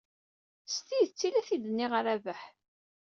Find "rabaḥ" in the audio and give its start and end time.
2.05-2.41